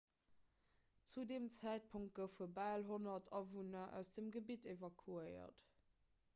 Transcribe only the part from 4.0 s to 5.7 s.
dem gebitt evakuéiert